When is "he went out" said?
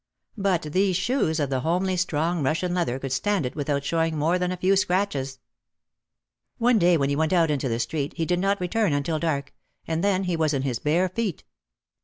7.09-7.51